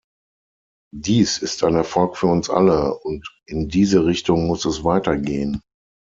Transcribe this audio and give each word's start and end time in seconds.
Dies 0.95 1.37
ist 1.37 1.63
ein 1.63 1.75
Erfolg 1.75 2.17
für 2.17 2.25
uns 2.25 2.49
alle, 2.49 2.97
und 3.01 3.23
in 3.45 3.67
diese 3.69 4.03
Richtung 4.07 4.47
muss 4.47 4.65
es 4.65 4.83
weitergehen. 4.83 5.61